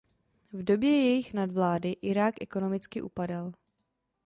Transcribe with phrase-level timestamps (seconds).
[0.53, 3.53] V době jejich nadvlády Irák ekonomicky upadal.